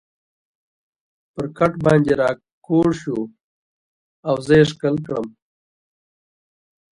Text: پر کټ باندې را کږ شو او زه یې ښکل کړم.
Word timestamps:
پر 1.33 1.45
کټ 1.57 1.73
باندې 1.85 2.13
را 2.19 2.29
کږ 2.65 2.87
شو 2.99 3.17
او 4.27 4.35
زه 4.45 4.53
یې 4.59 4.65
ښکل 4.69 4.95
کړم. 5.05 5.27